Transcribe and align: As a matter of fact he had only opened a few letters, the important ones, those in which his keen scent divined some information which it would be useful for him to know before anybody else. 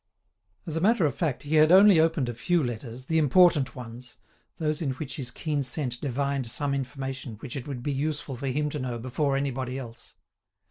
As 0.65 0.75
a 0.75 0.81
matter 0.81 1.05
of 1.05 1.13
fact 1.13 1.43
he 1.43 1.53
had 1.57 1.71
only 1.71 1.99
opened 1.99 2.27
a 2.27 2.33
few 2.33 2.63
letters, 2.63 3.05
the 3.05 3.19
important 3.19 3.75
ones, 3.75 4.15
those 4.57 4.81
in 4.81 4.93
which 4.93 5.17
his 5.17 5.29
keen 5.29 5.61
scent 5.61 6.01
divined 6.01 6.47
some 6.47 6.73
information 6.73 7.35
which 7.35 7.55
it 7.55 7.67
would 7.67 7.83
be 7.83 7.93
useful 7.93 8.35
for 8.35 8.47
him 8.47 8.67
to 8.71 8.79
know 8.79 8.97
before 8.97 9.37
anybody 9.37 9.77
else. 9.77 10.15